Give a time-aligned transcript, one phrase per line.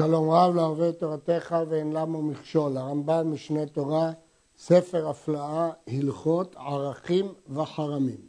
[0.00, 2.76] שלום רב אוהב תורתך ואין למה מכשול.
[2.76, 4.12] הרמב"ם משנה תורה,
[4.58, 8.20] ספר הפלאה, הלכות, ערכים וחרמים.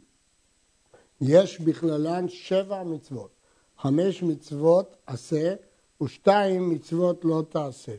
[1.20, 3.30] יש בכללן שבע מצוות.
[3.78, 5.54] חמש מצוות עשה
[6.02, 7.94] ושתיים מצוות לא תעשה.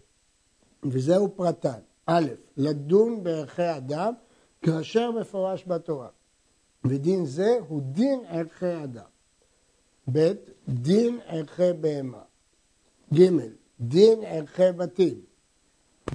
[0.83, 1.79] וזהו פרטן.
[2.05, 2.27] א',
[2.57, 4.13] לדון בערכי אדם
[4.61, 6.09] כאשר מפורש בתורה.
[6.85, 9.09] ודין זה הוא דין ערכי אדם.
[10.11, 10.31] ב',
[10.69, 12.21] דין ערכי בהמה.
[13.13, 13.29] ג',
[13.87, 15.21] דין ערכי בתים.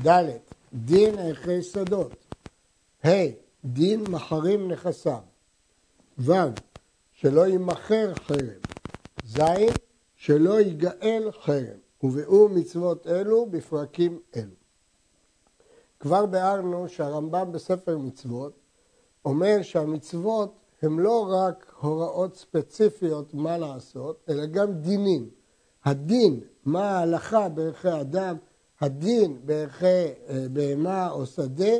[0.06, 0.36] ד',
[0.74, 2.12] דין ערכי שדות.
[3.06, 3.08] ה',
[3.64, 5.20] דין מחרים נכסיו.
[6.18, 6.32] ו',
[7.12, 8.60] שלא יימכר חרם.
[9.26, 9.40] ז',
[10.16, 11.78] שלא ייגאל חרם.
[12.02, 14.54] ובאו מצוות אלו בפרקים אלו.
[16.00, 18.52] כבר ביארנו שהרמב"ם בספר מצוות
[19.24, 25.30] אומר שהמצוות הם לא רק הוראות ספציפיות מה לעשות, אלא גם דינים.
[25.88, 28.36] הדין, מה ההלכה בערכי אדם,
[28.80, 31.72] הדין בערכי אה, בהמה או שדה,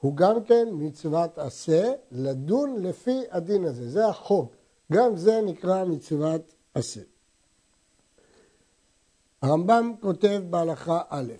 [0.00, 3.90] הוא גם כן מצוות עשה, לדון לפי הדין הזה.
[3.90, 4.52] זה החוק.
[4.92, 7.00] גם זה נקרא מצוות עשה.
[9.42, 11.32] הרמב"ם כותב בהלכה א',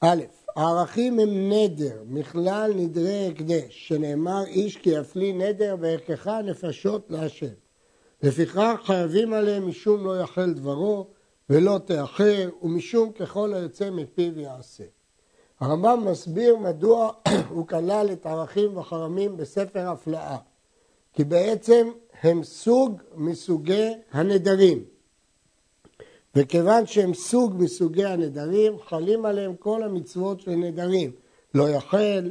[0.00, 0.22] א',
[0.56, 7.54] הערכים הם נדר, מכלל נדרי הקדש, שנאמר איש כי יפלי נדר וערכך נפשות להשם.
[8.22, 11.06] לפיכך חייבים עליהם משום לא יחל דברו
[11.50, 14.84] ולא תאחר ומשום ככל היוצא מפיו יעשה.
[15.60, 17.12] הרמב"ם מסביר מדוע
[17.48, 20.36] הוא כלל את ערכים וחרמים בספר הפלאה.
[21.12, 21.88] כי בעצם
[22.22, 24.84] הם סוג מסוגי הנדרים.
[26.34, 31.10] וכיוון שהם סוג מסוגי הנדרים, חלים עליהם כל המצוות של נדרים.
[31.54, 32.30] לא יחל,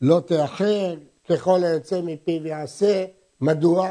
[0.00, 0.94] לא תאחר,
[1.28, 3.04] ככל היוצא מפיו יעשה.
[3.40, 3.90] מדוע?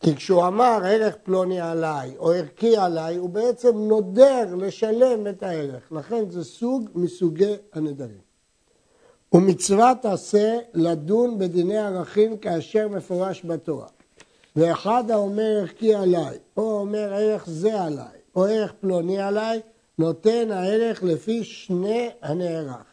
[0.00, 5.92] כי כשהוא אמר ערך פלוני עליי או ערכי עליי, הוא בעצם נודר לשלם את הערך.
[5.92, 8.28] לכן זה סוג מסוגי הנדרים.
[9.32, 13.86] ומצוות עשה לדון בדיני ערכים כאשר מפורש בתורה.
[14.56, 19.60] ואחד האומר ערכי עליי, או אומר ערך זה עליי, או ערך פלוני עליי,
[19.98, 22.84] נותן הערך לפי שני הנערך.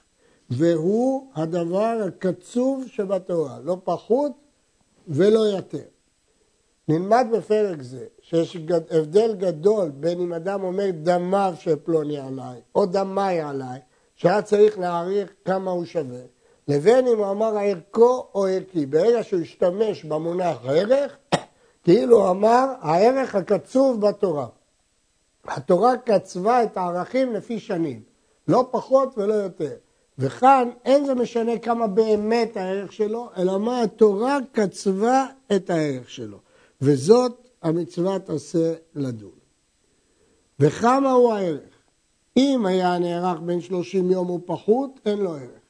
[0.50, 4.32] והוא הדבר הקצוב שבתורה, לא פחות
[5.08, 5.95] ולא יותר.
[6.88, 8.58] נלמד בפרק זה שיש
[8.92, 13.80] הבדל גדול בין אם אדם אומר דמיו של פלוני עליי או דמיי עליי,
[14.16, 16.22] שהיה צריך להעריך כמה הוא שווה,
[16.68, 18.86] לבין אם הוא אמר ערכו או ערכי.
[18.86, 21.18] ברגע שהוא השתמש במונח ערך,
[21.84, 24.48] כאילו הוא אמר הערך הקצוב בתורה.
[25.48, 28.02] התורה קצבה את הערכים לפי שנים,
[28.48, 29.74] לא פחות ולא יותר.
[30.18, 35.26] וכאן אין זה משנה כמה באמת הערך שלו, אלא מה התורה קצבה
[35.56, 36.45] את הערך שלו.
[36.82, 39.32] וזאת המצוות עשה לדון.
[40.60, 41.76] וכמה הוא הערך?
[42.38, 45.66] אם היה נערך בין שלושים יום ופחות, אין לו ערך.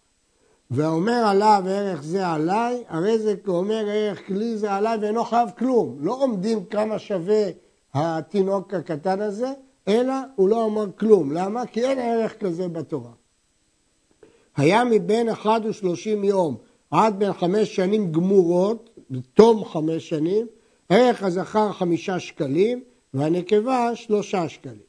[0.71, 5.97] ואומר עליו ערך זה עליי, הרי זה כאומר ערך כלי זה עליי ואינו חייב כלום.
[5.99, 7.49] לא עומדים כמה שווה
[7.93, 9.53] התינוק הקטן הזה,
[9.87, 11.31] אלא הוא לא אמר כלום.
[11.31, 11.65] למה?
[11.65, 13.11] כי אין ערך כזה בתורה.
[14.57, 16.57] היה מבין אחד ושלושים יום
[16.91, 20.47] עד בין חמש שנים גמורות, בתום חמש שנים,
[20.89, 24.85] ערך הזכר חמישה שקלים והנקבה שלושה שקלים.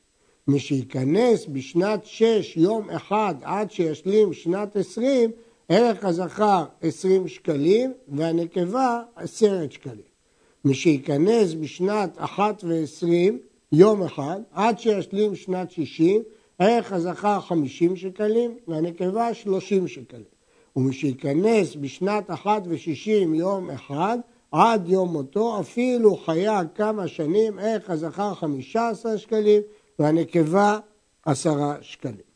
[0.48, 5.30] מי שייכנס בשנת שש יום אחד עד שישלים שנת עשרים,
[5.68, 10.16] ערך הזכר עשרים שקלים והנקבה עשרת שקלים.
[10.64, 13.38] מי שייכנס בשנת אחת ועשרים
[13.72, 16.22] יום אחד עד שישלים שנת שישים,
[16.58, 20.36] ערך הזכר חמישים שקלים והנקבה שלושים שקלים.
[20.76, 24.18] ומי שייכנס בשנת אחת ושישים יום אחד
[24.52, 29.62] עד יום מותו, אפילו חיה כמה שנים, ערך הזכר חמישה עשר שקלים
[29.98, 30.78] והנקבה
[31.24, 32.26] עשרה שקלים.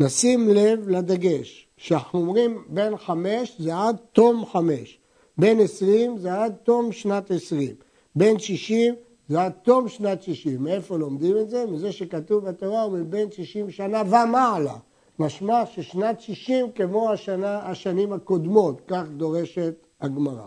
[0.00, 4.98] נשים לב לדגש, שאנחנו אומרים בין חמש זה עד תום חמש,
[5.38, 7.74] בין עשרים זה עד תום שנת עשרים,
[8.16, 8.94] בין שישים
[9.28, 10.62] זה עד תום שנת שישים.
[10.62, 11.64] מאיפה לומדים את זה?
[11.66, 14.76] מזה שכתוב בתורה הוא מבין שישים שנה ומעלה.
[15.18, 20.46] משמע ששנת שישים כמו השנה, השנים הקודמות, כך דורשת הגמרא.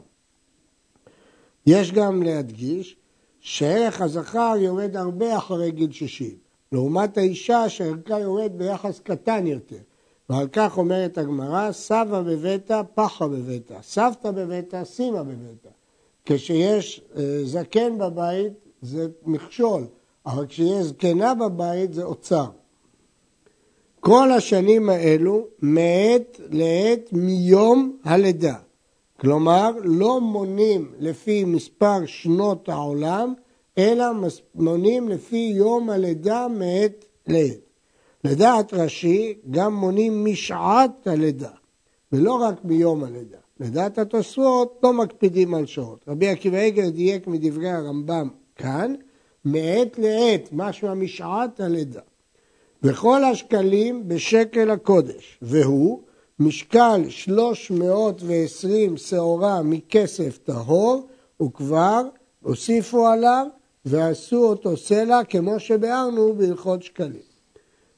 [1.71, 2.95] יש גם להדגיש
[3.39, 6.29] שערך הזכר יורד הרבה אחרי גיל 60,
[6.71, 9.77] לעומת האישה שערכה יורד ביחס קטן יותר.
[10.29, 15.69] ועל כך אומרת הגמרא, סבא בביתה, פחה בביתה, סבתא בביתה, סימה בביתה.
[16.25, 19.83] כשיש אה, זקן בבית זה מכשול,
[20.25, 22.49] אבל כשיש זקנה בבית זה אוצר.
[23.99, 28.55] כל השנים האלו מעת לעת מיום הלידה.
[29.19, 33.33] כלומר, לא מונים לפי מספר שנות העולם,
[33.77, 34.05] אלא
[34.55, 37.59] מונים לפי יום הלידה מעת לעת.
[38.23, 41.49] לדעת רש"י גם מונים משעת הלידה,
[42.11, 43.37] ולא רק ביום הלידה.
[43.59, 46.05] לדעת התוספות לא מקפידים על שעות.
[46.07, 48.93] רבי עקיבא עגר דייק מדברי הרמב"ם כאן,
[49.45, 52.01] מעת לעת, משמע משעת הלידה.
[52.83, 55.99] וכל השקלים בשקל הקודש, והוא
[56.39, 61.07] משקל 320 שעורה מכסף טהור,
[61.41, 62.01] וכבר
[62.41, 63.47] הוסיפו עליו
[63.85, 67.29] ועשו אותו סלע כמו שביארנו בהלכות שקלים.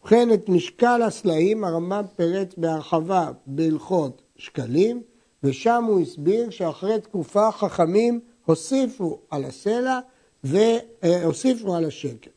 [0.01, 5.01] ובכן את משקל הסלעים הרמב"ם פירט בהרחבה בהלכות שקלים,
[5.43, 9.99] ושם הוא הסביר שאחרי תקופה חכמים הוסיפו על הסלע
[10.43, 12.29] והוסיפו על השקל.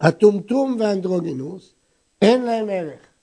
[0.00, 1.74] הטומטום והאנדרוגינוס
[2.22, 3.15] אין להם ערך.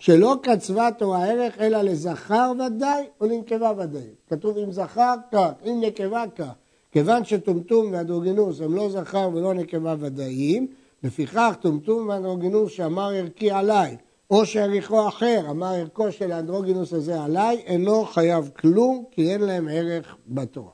[0.00, 4.08] שלא קצבה תורה ערך אלא לזכר ודאי או לנקבה ודאי.
[4.30, 6.52] כתוב אם זכר כך, אם נקבה כך.
[6.92, 10.66] כיוון שטומטום ואנדרוגינוס הם לא זכר ולא נקבה ודאיים,
[11.02, 13.96] לפיכך טומטום ואנדרוגינוס שאמר ערכי עליי,
[14.30, 19.68] או שעריכו אחר, אמר ערכו של האנדרוגינוס הזה עליי, אינו חייב כלום, כי אין להם
[19.70, 20.72] ערך בתורה.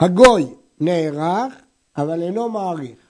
[0.00, 0.46] הגוי
[0.80, 1.54] נערך,
[1.96, 3.03] אבל אינו מעריך.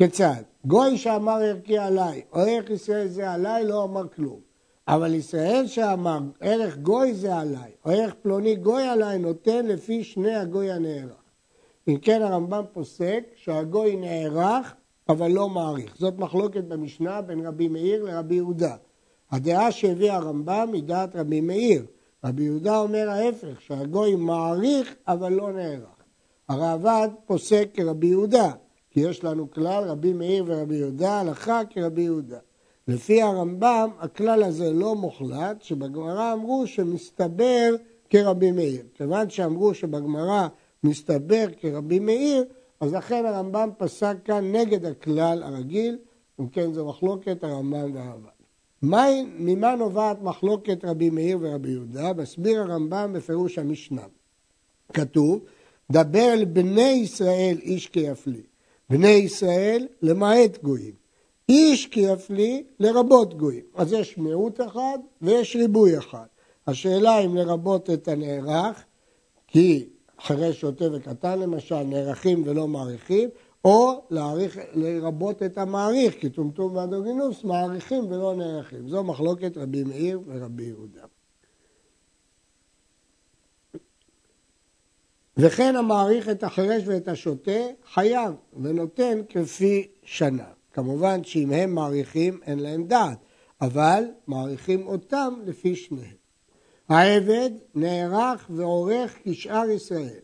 [0.00, 0.42] כיצד?
[0.64, 4.40] גוי שאמר ערכי עליי, או ערך ישראל זה עליי, לא אמר כלום.
[4.88, 10.34] אבל ישראל שאמר ערך גוי זה עליי, או ערך פלוני גוי עליי, נותן לפי שני
[10.34, 11.22] הגוי הנערך.
[11.88, 14.74] אם כן הרמב"ם פוסק שהגוי נערך
[15.08, 15.96] אבל לא מעריך.
[15.98, 18.76] זאת מחלוקת במשנה בין רבי מאיר לרבי יהודה.
[19.30, 21.86] הדעה שהביא הרמב"ם היא דעת רבי מאיר.
[22.24, 26.04] רבי יהודה אומר ההפך, שהגוי מעריך אבל לא נערך.
[26.48, 28.50] הראב"ד פוסק כרבי יהודה,
[28.90, 32.38] כי יש לנו כלל רבי מאיר ורבי יהודה, הלכה כרבי יהודה.
[32.88, 37.74] לפי הרמב"ם הכלל הזה לא מוחלט, שבגמרא אמרו שמסתבר
[38.10, 38.82] כרבי מאיר.
[38.94, 40.48] כיוון שאמרו שבגמרא
[40.84, 42.44] מסתבר כרבי מאיר,
[42.80, 45.98] אז לכן הרמב"ם פסק כאן נגד הכלל הרגיל,
[46.40, 48.40] אם כן זו מחלוקת הרמב"ם והרמב"ם.
[49.38, 52.12] ממה נובעת מחלוקת רבי מאיר ורבי יהודה?
[52.12, 54.02] מסביר הרמב"ם בפירוש המשנה.
[54.92, 55.40] כתוב,
[55.92, 58.42] דבר אל בני ישראל איש כיפלי.
[58.90, 60.94] בני ישראל למעט גויים.
[61.48, 63.64] איש כיפלי לרבות גויים.
[63.74, 66.26] אז יש מיעוט אחד ויש ריבוי אחד.
[66.66, 68.84] השאלה אם לרבות את הנערך,
[69.46, 73.28] כי אחרי שוטה וקטן למשל, נערכים ולא מעריכים,
[73.64, 78.88] או להעריך, לרבות את המעריך, כי טומטום ואנדרוגינוס מעריכים ולא נערכים.
[78.88, 81.02] זו מחלוקת רבי מאיר ורבי יהודה.
[85.40, 87.60] וכן המעריך את החירש ואת השוטה
[87.92, 90.44] חייב ונותן כפי שנה.
[90.72, 93.18] כמובן שאם הם מעריכים אין להם דעת,
[93.60, 96.20] אבל מעריכים אותם לפי שניהם.
[96.88, 100.20] העבד נערך ועורך כשאר ישראל,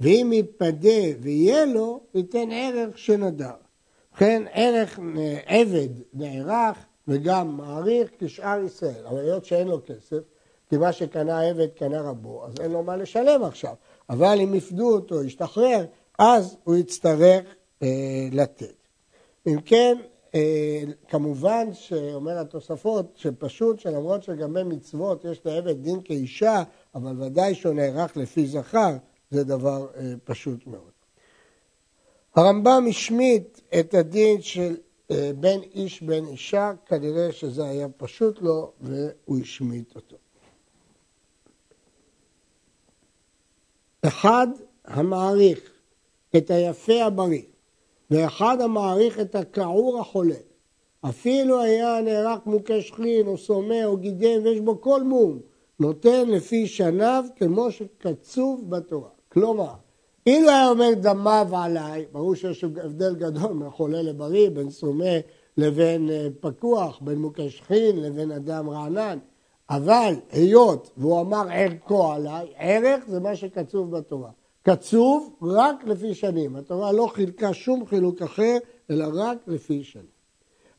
[0.00, 3.50] ואם יתפדה ויהיה לו, ייתן ערך שנדר.
[4.12, 4.98] ובכן ערך
[5.46, 6.78] עבד נערך
[7.08, 10.20] וגם מעריך כשאר ישראל, אבל היות שאין לו כסף,
[10.68, 13.74] כי מה שקנה עבד קנה רבו, אז אין לו מה לשלם עכשיו.
[14.10, 15.86] אבל אם יפדו אותו, ישתחרר,
[16.18, 17.44] אז הוא יצטרך
[17.82, 18.74] אה, לתת.
[19.46, 19.96] אם כן,
[20.34, 26.62] אה, כמובן שאומר התוספות שפשוט שלמרות שלגבי מצוות יש לעבד דין כאישה,
[26.94, 28.96] אבל ודאי שהוא נערך לפי זכר,
[29.30, 30.90] זה דבר אה, פשוט מאוד.
[32.34, 34.76] הרמב"ם השמיט את הדין של
[35.10, 40.16] אה, בין איש בין אישה, כנראה שזה היה פשוט לו והוא השמיט אותו.
[44.02, 44.46] אחד
[44.84, 45.70] המעריך
[46.36, 47.42] את היפה הבריא
[48.10, 50.34] ואחד המעריך את הכעור החולה.
[51.08, 55.38] אפילו היה נערך מוכה שכין או סומא או גידם ויש בו כל מום,
[55.80, 59.08] נותן לפי שניו כמו שקצוב בתורה.
[59.28, 59.72] כלומר,
[60.26, 65.16] אילו היה אומר דמיו עליי, ברור שיש הבדל גדול בין חולה לבריא, בין סומא
[65.56, 69.18] לבין אה, פקוח, בין מוכה שכין לבין אדם רענן,
[69.70, 74.30] אבל היות והוא אמר ערכו עליי, ערך זה מה שקצוב בתורה.
[74.62, 76.56] קצוב רק לפי שנים.
[76.56, 78.56] התורה לא חילקה שום חילוק אחר,
[78.90, 80.20] אלא רק לפי שנים.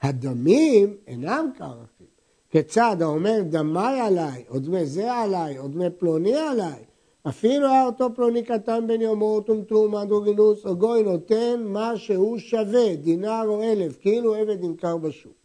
[0.02, 2.08] הדמים אינם כערכים.
[2.50, 6.84] כיצד האומר דמי עליי, או דמי זה עליי, או דמי פלוני עליי,
[7.28, 12.96] אפילו היה אותו פלוני קטן בן יומו, טומטום, אנדרוגינוס, או גוי נותן מה שהוא שווה,
[12.96, 15.41] דינר או אלף, כאילו עבד נמכר בשוק.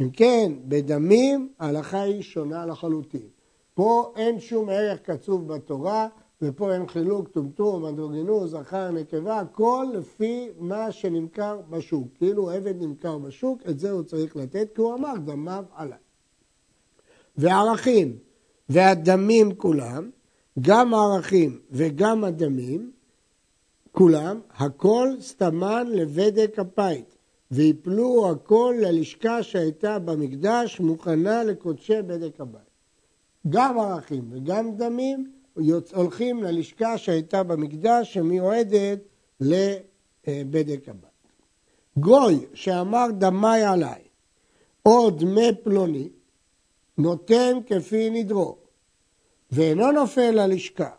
[0.00, 3.28] אם כן, בדמים ההלכה היא שונה לחלוטין.
[3.74, 6.08] פה אין שום ערך קצוב בתורה,
[6.42, 12.08] ופה אין חילוק טומטום, אנדרוגינוס, זכר, נקבה, הכל לפי מה שנמכר בשוק.
[12.18, 15.98] כאילו עבד נמכר בשוק, את זה הוא צריך לתת, כי הוא אמר דמיו עליי.
[17.36, 18.18] וערכים
[18.68, 20.10] והדמים כולם,
[20.60, 22.92] גם הערכים וגם הדמים,
[23.92, 27.16] כולם, הכל סתמן לבדק הפית,
[27.50, 32.62] ויפלו הכל ללשכה שהייתה במקדש מוכנה לקודשי בדק הבית.
[33.48, 35.32] גם ערכים וגם דמים
[35.94, 38.98] הולכים ללשכה שהייתה במקדש שמיועדת
[39.40, 41.10] לבדק הבית.
[41.96, 44.02] גוי שאמר דמי עליי
[44.86, 46.08] או דמי פלוני
[46.98, 48.56] נותן כפי נדרו
[49.52, 50.90] ואינו נופל ללשכה.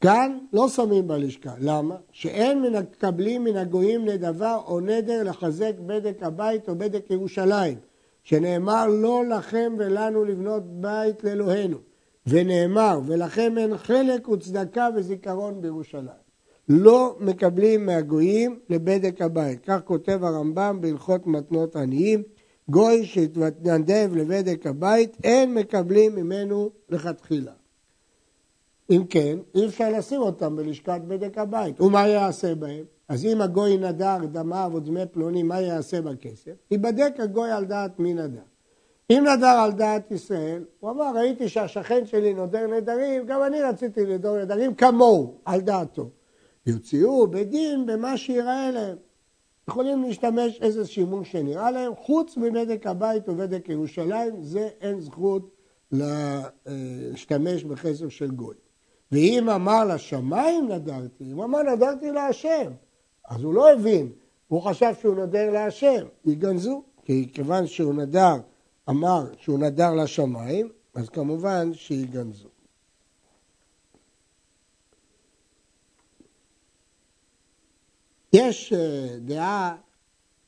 [0.00, 1.54] כאן לא שמים בלשכה.
[1.60, 1.96] למה?
[2.12, 7.78] שאין מקבלים מן הגויים נדבה או נדר לחזק בדק הבית או בדק ירושלים,
[8.22, 11.78] שנאמר לא לכם ולנו לבנות בית לאלוהינו,
[12.26, 16.20] ונאמר ולכם אין חלק וצדקה וזיכרון בירושלים.
[16.68, 19.64] לא מקבלים מהגויים לבדק הבית.
[19.64, 22.22] כך כותב הרמב"ם בהלכות מתנות עניים.
[22.68, 27.52] גוי שהתנדב לבדק הבית, אין מקבלים ממנו לכתחילה.
[28.90, 31.80] אם כן, אי אפשר לשים אותם בלשכת בדק הבית.
[31.80, 32.84] ומה יעשה בהם?
[33.08, 36.52] אז אם הגוי נדר דמיו או דמי פלוני, מה יעשה בכסף?
[36.70, 38.40] ייבדק הגוי על דעת מי נדר.
[39.10, 44.06] אם נדר על דעת ישראל, הוא אמר, ראיתי שהשכן שלי נודר נדרים, גם אני רציתי
[44.06, 46.10] לדור נדרים כמוהו, על דעתו.
[46.66, 48.96] יוציאו בדין במה שיראה להם.
[49.68, 55.50] יכולים להשתמש איזה שימוש שנראה להם, חוץ מבדק הבית ובדק ירושלים, זה אין זכות
[55.92, 58.54] להשתמש בכסף של גוי.
[59.12, 62.72] ואם אמר לשמיים נדרתי, אם אמר נדרתי להשם,
[63.28, 64.12] אז הוא לא הבין,
[64.48, 68.34] הוא חשב שהוא נדר להשם, יגנזו, כי כיוון שהוא נדר,
[68.88, 72.48] אמר שהוא נדר לשמיים, אז כמובן שיגנזו.
[78.32, 79.76] יש אה, דעה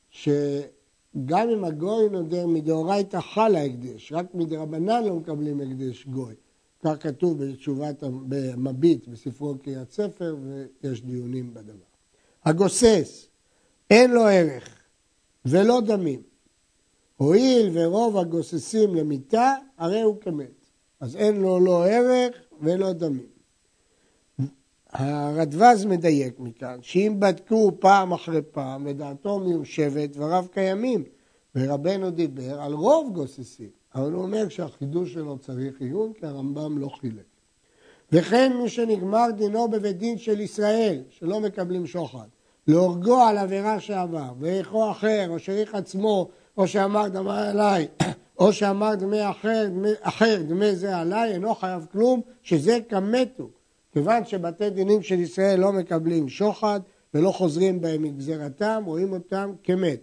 [0.09, 6.35] שגם אם הגוי נודר מדאורייתא חל ההקדש, רק מדרבנן לא מקבלים הקדש גוי.
[6.83, 10.35] כך כתוב בתשובת, במביט בספרו קריאת ספר
[10.83, 11.85] ויש דיונים בדבר.
[12.45, 13.27] הגוסס,
[13.89, 14.69] אין לו ערך
[15.45, 16.21] ולא דמים.
[17.17, 20.65] הואיל ורוב הגוססים למיתה, הרי הוא כמת.
[20.99, 23.33] אז אין לו לא ערך ולא דמים.
[24.89, 31.03] הרדווז מדייק מכאן, שאם בדקו פעם אחרי פעם ודעתו מיושבת, דבריו קיימים.
[31.55, 33.69] ורבנו דיבר על רוב גוססים.
[33.95, 37.23] אבל הוא אומר שהחידוש שלו צריך עיון, כי הרמב"ם לא חילק.
[38.11, 42.27] וכן מי שנגמר דינו בבית דין של ישראל, שלא מקבלים שוחד,
[42.67, 47.87] להורגו על עבירה שעבר, ואיכו אחר, או שריך עצמו, או שאמר דמי עליי,
[48.39, 53.49] או שאמר דמי אחר, דמי, אחר, דמי זה עליי, אינו חייב כלום, שזה כמתו.
[53.93, 56.79] כיוון שבתי דינים של ישראל לא מקבלים שוחד
[57.13, 59.99] ולא חוזרים בהם מגזרתם, רואים אותם כמת.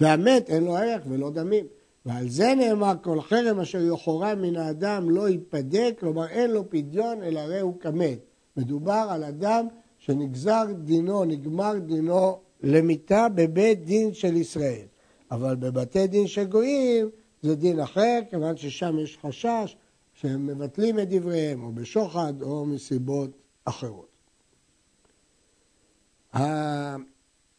[0.00, 1.66] והמת אין לו ערך ולא דמים.
[2.06, 7.22] ועל זה נאמר כל חרם אשר יחורם מן האדם לא ייפדק, כלומר אין לו פדיון
[7.22, 8.18] אלא הרי הוא כמת.
[8.56, 9.66] מדובר על אדם
[9.98, 14.86] שנגזר דינו, נגמר דינו למיתה בבית דין של ישראל.
[15.30, 17.10] אבל בבתי דין של גויים
[17.42, 19.76] זה דין אחר, כיוון ששם יש חשש
[20.14, 23.30] שהם מבטלים את דבריהם, או בשוחד, או מסיבות
[23.64, 24.08] אחרות.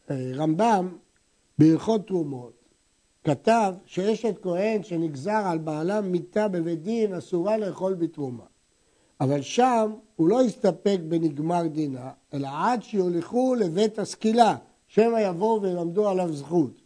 [0.08, 0.96] הרמב"ם
[1.58, 2.55] בהלכות תרומות
[3.26, 8.42] כתב שאשת כהן שנגזר על בעלה מיתה בבית דין אסורה לאכול בתרומה.
[9.20, 14.56] אבל שם הוא לא הסתפק בנגמר דינה, אלא עד שיוליכו לבית הסקילה,
[14.86, 16.80] שמא יבואו וילמדו עליו זכות.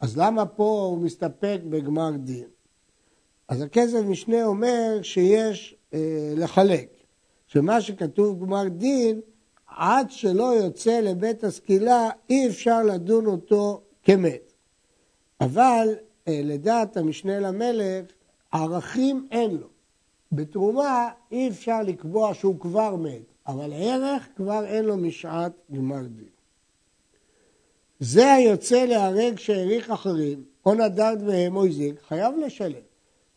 [0.00, 2.48] אז למה פה הוא מסתפק בגמר דין?
[3.48, 6.88] אז הכסף משנה אומר שיש אה, לחלק,
[7.46, 9.20] שמה שכתוב גמר דין,
[9.66, 14.49] עד שלא יוצא לבית הסקילה אי אפשר לדון אותו כמת.
[15.40, 15.88] אבל
[16.28, 18.04] אה, לדעת המשנה למלך,
[18.52, 19.66] ערכים אין לו.
[20.32, 26.28] בתרומה אי אפשר לקבוע שהוא כבר מת, אבל ערך כבר אין לו משעת גמר דין.
[28.00, 32.82] זה היוצא להרג שהעריך אחרים, או נדר דמיהם או הזיק, חייב לשלם,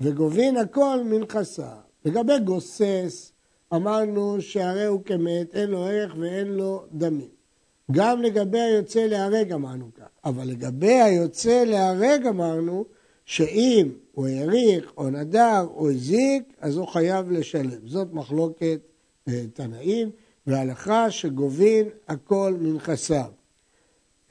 [0.01, 1.75] וגובין הכל מנכסה.
[2.05, 3.31] לגבי גוסס,
[3.73, 7.42] אמרנו שהרי הוא כמת, אין לו ערך ואין לו דמים.
[7.91, 12.85] גם לגבי היוצא להרג אמרנו כך, אבל לגבי היוצא להרג אמרנו
[13.25, 17.87] שאם הוא העריך או נדר או הזיק, אז הוא חייב לשלם.
[17.87, 18.79] זאת מחלוקת
[19.27, 20.09] אה, תנאים,
[20.47, 23.29] והלכה שגובין הכל מנכסיו.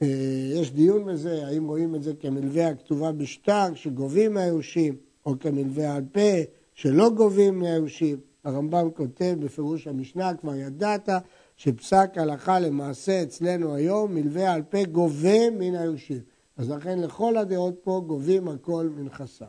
[0.01, 0.07] אה,
[0.53, 4.95] יש דיון בזה, האם רואים את זה כמלווה הכתובה בשטר, שגובים מהיורשים,
[5.25, 6.41] או כמלווה על פה,
[6.73, 8.17] שלא גובים מהיורשים.
[8.43, 11.09] הרמב"ם כותב בפירוש המשנה, כבר ידעת
[11.57, 16.21] שפסק הלכה למעשה אצלנו היום, מלווה על פה גובה מן היורשים.
[16.57, 19.47] אז לכן לכל הדעות פה גובים הכל מנכסיו.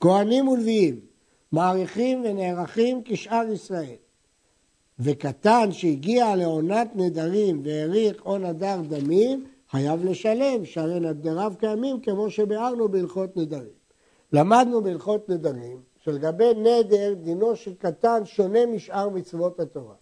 [0.00, 1.00] כהנים ולוויים
[1.52, 3.96] מעריכים ונערכים כשאר ישראל.
[4.98, 12.88] וקטן שהגיע לעונת נדרים והאריך או נדר דמים, חייב לשלם, שהרי נדריו קיימים כמו שביארנו
[12.88, 13.80] בהלכות נדרים.
[14.32, 19.94] למדנו בהלכות נדרים שלגבי נדר דינו של קטן שונה משאר מצוות התורה.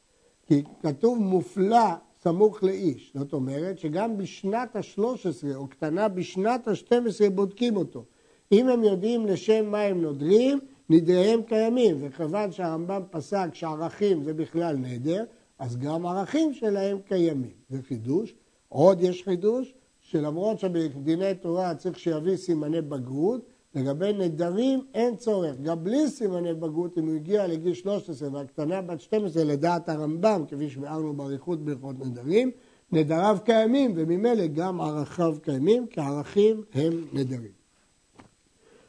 [0.48, 1.86] כי כתוב מופלא
[2.22, 3.12] סמוך לאיש.
[3.14, 8.04] זאת אומרת שגם בשנת ה-13 או קטנה בשנת ה-12 בודקים אותו.
[8.52, 10.58] אם הם יודעים לשם מה הם נודרים,
[10.90, 15.24] נדריהם קיימים, וכיוון שהרמב"ם פסק שערכים זה בכלל נדר,
[15.58, 17.54] אז גם ערכים שלהם קיימים.
[17.68, 18.34] זה חידוש.
[18.68, 23.40] עוד יש חידוש, שלמרות שבדיני תורה צריך שיביא סימני בגרות,
[23.74, 29.00] לגבי נדרים אין צורך, גם בלי סימני בגרות, אם הוא הגיע לגיל 13 והקטנה בת
[29.00, 32.50] 12 לדעת הרמב"ם, כפי שביארנו באריכות בהלכות נדרים,
[32.92, 37.58] נדריו קיימים וממילא גם ערכיו קיימים, כי ערכים הם נדרים.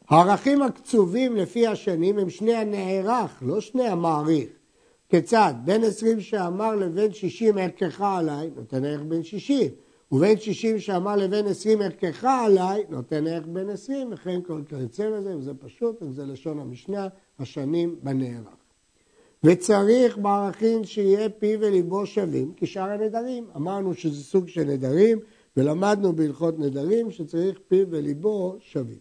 [0.08, 4.48] הערכים הקצובים לפי השנים הם שני הנערך, לא שני המעריך.
[5.08, 5.54] כיצד?
[5.64, 9.70] בין 20 שאמר לבין 60 ערכך עליי, נותן ערך בין 60.
[10.12, 15.36] ובין 60 שאמר לבין 20 ערכך עליי, נותן ערך בין 20, וכן כל כיוצא בזה,
[15.36, 18.60] וזה פשוט, וזה לשון המשנה, השנים בנערך.
[19.44, 23.46] וצריך בערכים שיהיה פי וליבו שווים כשאר הנדרים.
[23.56, 25.18] אמרנו שזה סוג של נדרים,
[25.56, 28.98] ולמדנו בהלכות נדרים שצריך פי וליבו שווים.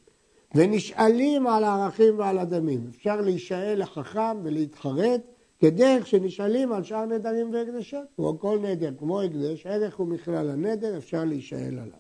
[0.56, 2.80] ונשאלים על הערכים ועל הדמים.
[2.90, 5.22] אפשר להישאל לחכם ולהתחרט
[5.60, 8.06] כדרך שנשאלים על שאר נדרים והקדשות.
[8.16, 12.00] כמו כל נדר, כמו הקדש, ערך הוא מכלל הנדר, אפשר להישאל עליו.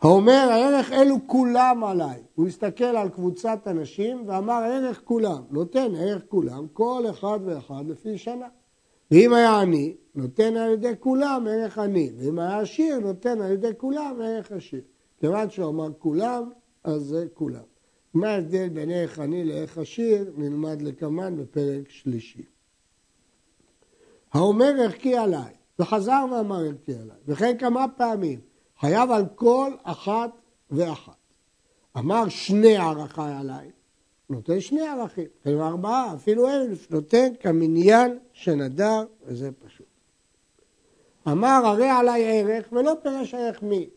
[0.00, 2.22] האומר, הערך אלו כולם עליי.
[2.34, 5.42] הוא הסתכל על קבוצת אנשים ואמר, ערך כולם.
[5.50, 8.48] נותן ערך כולם, כל אחד ואחד לפי שנה.
[9.10, 12.10] ואם היה עני, נותן על ידי כולם ערך עני.
[12.18, 14.80] ואם היה עשיר, נותן על ידי כולם ערך עשיר.
[15.20, 16.50] כיוון שהוא אמר כולם,
[16.84, 17.75] אז זה כולם.
[18.16, 22.42] מה ההבדל בין ערך עני לערך עשיר נלמד לקמן בפרק שלישי.
[24.32, 28.40] האומר ערכי עליי, וחזר ואמר ערכי עליי, וכן כמה פעמים,
[28.80, 30.30] חייב על כל אחת
[30.70, 31.16] ואחת.
[31.98, 33.70] אמר שני ערכי עליי,
[34.30, 39.86] נותן שני ערכים, כלומר ארבעה, אפילו אלף, נותן כמניין שנדר, וזה פשוט.
[41.28, 43.88] אמר הרי עליי ערך ולא פירש ערך מי.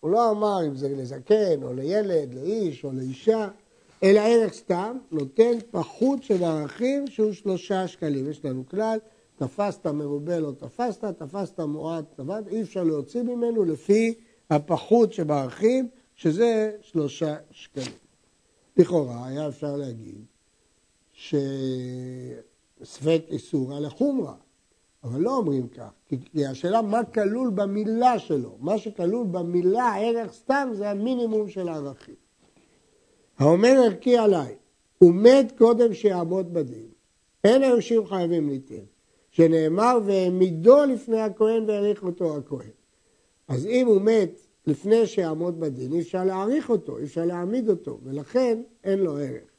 [0.00, 3.48] הוא לא אמר אם זה לזקן או לילד, לאיש או לאישה,
[4.02, 8.30] אלא ערך סתם, נותן פחות של ערכים שהוא שלושה שקלים.
[8.30, 8.98] יש לנו כלל,
[9.36, 14.14] תפסת מרובה לא תפסת, תפסת מועט תפסת, אי אפשר להוציא ממנו לפי
[14.50, 17.92] הפחות שבערכים, שזה שלושה שקלים.
[18.76, 20.24] לכאורה היה אפשר להגיד
[21.12, 22.32] שספק
[23.28, 24.34] איסור על החומרה,
[25.04, 28.56] אבל לא אומרים כך, כי השאלה מה כלול במילה שלו.
[28.60, 32.21] מה שכלול במילה ערך סתם זה המינימום של הערכים.
[33.42, 34.54] האומר ערכי עליי,
[34.98, 36.86] הוא מת קודם שיעמוד בדין.
[37.44, 38.84] אין היורשים חייבים ליתן.
[39.30, 42.70] שנאמר והעמידו לפני הכהן והעריך אותו הכהן.
[43.48, 47.98] אז אם הוא מת לפני שיעמוד בדין, אי אפשר להעריך אותו, אי אפשר להעמיד אותו,
[48.04, 49.50] ולכן אין לו ערך.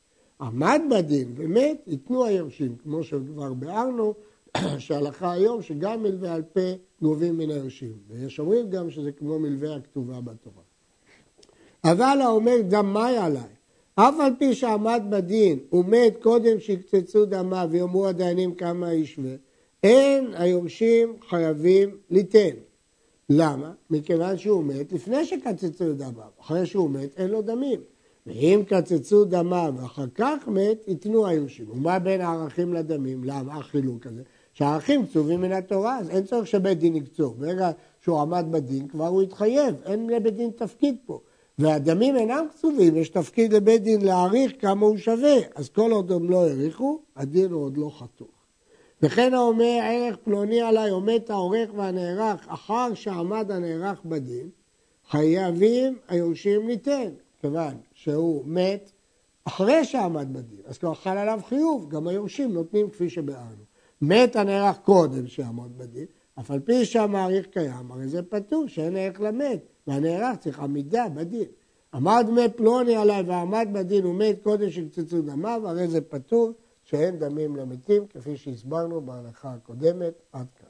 [0.42, 4.14] עמד בדין ומת, ייתנו היורשים, כמו שכבר ביארנו,
[4.78, 7.94] שהלכה היום שגם מלווה על פה גובים מן היורשים.
[8.08, 10.64] ויש אומרים גם שזה כמו מלווה הכתובה בתורה.
[11.84, 13.54] אבל האומר דמי עליי,
[13.96, 19.36] אף על פי שעמד בדין ומת קודם שיקצצו דמה ויאמרו הדיינים כמה ישווה,
[19.84, 22.56] אין היורשים חייבים ליתן.
[23.30, 23.72] למה?
[23.90, 27.80] מכיוון שהוא מת לפני שקצצו דמה, אחרי שהוא מת אין לו דמים.
[28.28, 31.66] ואם קצצו דמה ואחר כך מת, ייתנו היורשים.
[31.72, 33.24] ומה בין הערכים לדמים?
[33.24, 34.22] למה החילוק הזה?
[34.54, 37.36] שהערכים כתובים מן התורה, אז אין צורך שבית דין יקצור.
[37.40, 41.20] ברגע שהוא עמד בדין, כבר הוא התחייב, אין לבית דין תפקיד פה.
[41.60, 45.38] והדמים אינם קצובים, יש תפקיד לבית דין להעריך כמה הוא שווה.
[45.56, 48.44] אז כל עוד הם לא העריכו, הדין הוא עוד לא חתוך.
[49.02, 54.50] וכן האומר ערך פלוני עליי עומד העורך והנערך אחר שעמד הנערך בדין,
[55.10, 57.10] חייבים היורשים ליתן,
[57.42, 58.92] כיוון שהוא מת
[59.46, 63.64] אחרי שעמד בדין, אז כבר חל עליו חיוב, גם היורשים נותנים כפי שביארנו.
[64.02, 66.06] מת הנערך קודם שיעמוד בדין,
[66.40, 71.48] אף על פי שהמעריך קיים, הרי זה פטור שאין ערך למת, והנערך צריך עמידה בדין.
[71.94, 76.52] עמד דמי פלוני עליי ועמד בדין ומת קודם שקצצו דמיו, הרי זה פטור
[76.84, 80.63] שאין דמים למתים, כפי שהסברנו בהלכה הקודמת עד כאן.